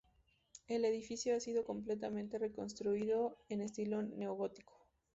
[0.65, 4.87] El edificio ha sido completamente reconstruido en estilo neogótico.